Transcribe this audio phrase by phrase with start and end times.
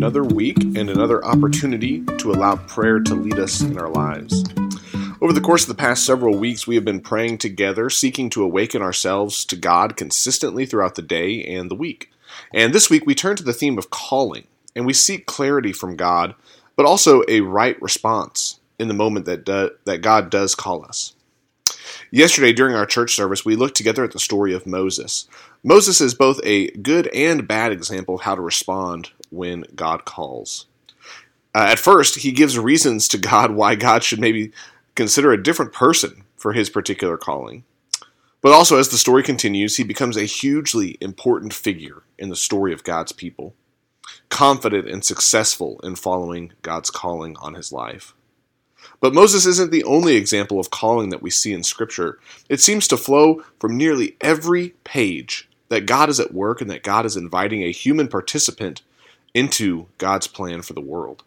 [0.00, 4.44] another week and another opportunity to allow prayer to lead us in our lives.
[5.22, 8.42] Over the course of the past several weeks, we have been praying together, seeking to
[8.42, 12.10] awaken ourselves to God consistently throughout the day and the week.
[12.52, 14.44] And this week, we turn to the theme of calling,
[14.74, 16.34] and we seek clarity from God,
[16.76, 21.14] but also a right response in the moment that, do, that God does call us.
[22.10, 25.28] Yesterday, during our church service, we looked together at the story of Moses.
[25.62, 30.66] Moses is both a good and bad example of how to respond when God calls.
[31.54, 34.52] Uh, at first, he gives reasons to God why God should maybe
[34.94, 37.64] consider a different person for his particular calling.
[38.40, 42.72] But also, as the story continues, he becomes a hugely important figure in the story
[42.72, 43.54] of God's people,
[44.30, 48.14] confident and successful in following God's calling on his life.
[49.00, 52.18] But Moses isn't the only example of calling that we see in Scripture.
[52.48, 56.82] It seems to flow from nearly every page that God is at work and that
[56.82, 58.82] God is inviting a human participant
[59.32, 61.22] into God's plan for the world.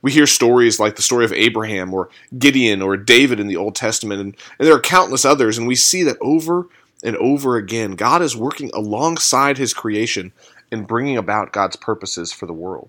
[0.00, 3.74] We hear stories like the story of Abraham or Gideon or David in the Old
[3.74, 6.68] Testament, and, and there are countless others, and we see that over
[7.02, 10.32] and over again, God is working alongside his creation
[10.72, 12.88] and bringing about God's purposes for the world.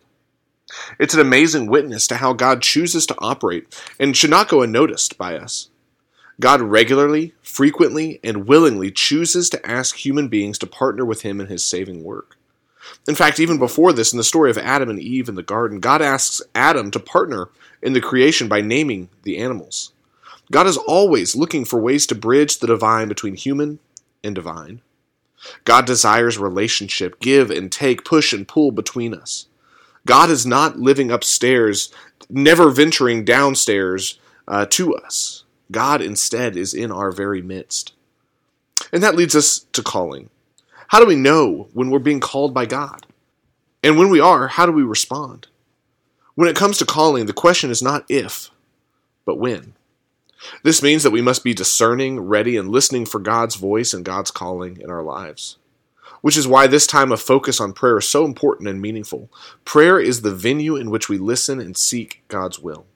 [1.00, 5.18] It's an amazing witness to how God chooses to operate and should not go unnoticed
[5.18, 5.70] by us.
[6.40, 11.48] God regularly, frequently, and willingly chooses to ask human beings to partner with him in
[11.48, 12.38] his saving work.
[13.08, 15.80] In fact, even before this, in the story of Adam and Eve in the garden,
[15.80, 17.50] God asks Adam to partner
[17.82, 19.94] in the creation by naming the animals.
[20.52, 23.80] God is always looking for ways to bridge the divine between human
[24.24, 24.82] and divine.
[25.64, 29.48] God desires relationship, give and take, push and pull between us.
[30.06, 31.92] God is not living upstairs,
[32.30, 35.44] never venturing downstairs uh, to us.
[35.72, 37.94] God instead is in our very midst.
[38.92, 40.30] And that leads us to calling.
[40.90, 43.08] How do we know when we're being called by God?
[43.84, 45.48] And when we are, how do we respond?
[46.36, 48.52] When it comes to calling, the question is not if,
[49.26, 49.74] but when.
[50.64, 54.30] This means that we must be discerning, ready, and listening for God's voice and God's
[54.30, 55.58] calling in our lives
[56.26, 59.30] which is why this time of focus on prayer is so important and meaningful.
[59.64, 62.88] Prayer is the venue in which we listen and seek God's will.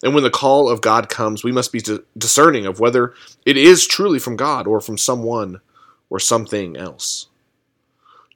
[0.00, 1.82] And when the call of God comes, we must be
[2.16, 5.60] discerning of whether it is truly from God or from someone
[6.08, 7.26] or something else.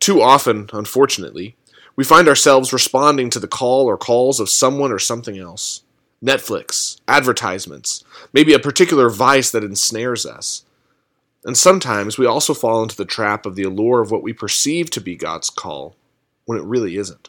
[0.00, 1.54] Too often, unfortunately,
[1.94, 5.84] we find ourselves responding to the call or calls of someone or something else.
[6.20, 8.02] Netflix, advertisements,
[8.32, 10.64] maybe a particular vice that ensnares us.
[11.44, 14.90] And sometimes we also fall into the trap of the allure of what we perceive
[14.90, 15.96] to be God's call
[16.44, 17.28] when it really isn't.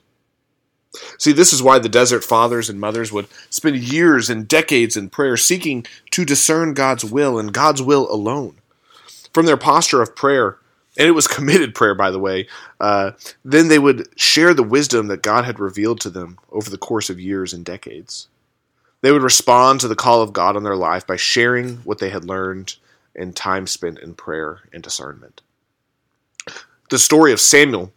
[1.18, 5.09] See, this is why the desert fathers and mothers would spend years and decades in
[5.09, 8.57] prayer seeking to discern God's will and God's will alone.
[9.34, 10.59] From their posture of prayer,
[10.96, 12.47] and it was committed prayer, by the way,
[12.79, 13.12] uh,
[13.44, 17.09] then they would share the wisdom that God had revealed to them over the course
[17.09, 18.28] of years and decades.
[19.02, 22.12] They would respond to the call of God on their life by sharing what they
[22.12, 22.75] had learned
[23.16, 25.41] and time spent in prayer and discernment.
[26.90, 27.91] The story of Samuel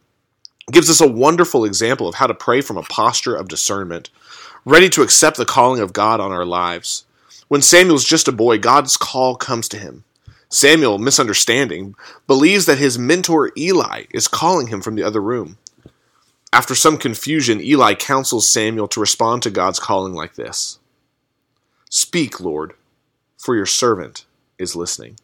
[0.71, 4.11] gives us a wonderful example of how to pray from a posture of discernment,
[4.65, 7.05] ready to accept the calling of God on our lives.
[7.49, 10.05] When Samuel's just a boy, God's call comes to him.
[10.49, 11.95] Samuel, misunderstanding,
[12.27, 15.59] believes that his mentor Eli is calling him from the other room.
[16.53, 20.79] After some confusion, Eli counsels Samuel to respond to God's calling like this
[21.91, 22.75] Speak, Lord,
[23.37, 24.25] for your servant
[24.59, 25.19] is listening.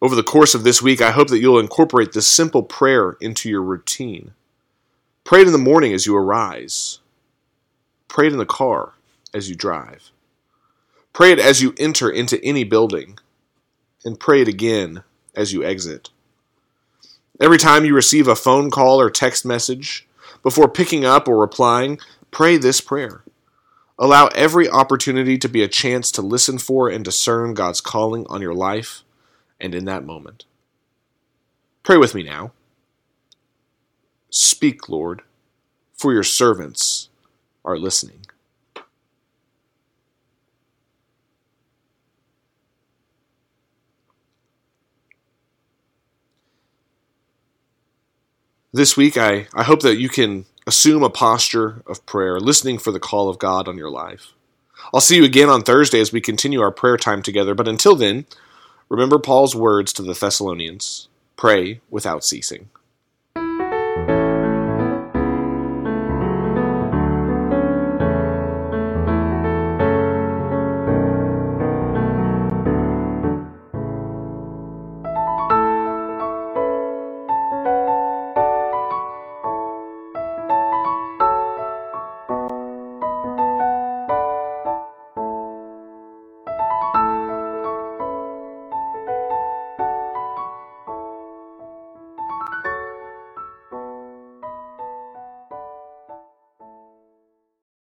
[0.00, 3.48] Over the course of this week, I hope that you'll incorporate this simple prayer into
[3.48, 4.32] your routine.
[5.22, 6.98] Pray it in the morning as you arise.
[8.08, 8.94] Pray it in the car
[9.32, 10.10] as you drive.
[11.12, 13.18] Pray it as you enter into any building.
[14.04, 15.04] And pray it again
[15.36, 16.10] as you exit.
[17.40, 20.08] Every time you receive a phone call or text message,
[20.42, 22.00] before picking up or replying,
[22.32, 23.22] pray this prayer.
[24.02, 28.42] Allow every opportunity to be a chance to listen for and discern God's calling on
[28.42, 29.04] your life
[29.60, 30.44] and in that moment.
[31.84, 32.50] Pray with me now.
[34.28, 35.22] Speak, Lord,
[35.94, 37.10] for your servants
[37.64, 38.26] are listening.
[48.72, 52.92] This week, I, I hope that you can Assume a posture of prayer, listening for
[52.92, 54.28] the call of God on your life.
[54.94, 57.96] I'll see you again on Thursday as we continue our prayer time together, but until
[57.96, 58.26] then,
[58.88, 62.68] remember Paul's words to the Thessalonians pray without ceasing.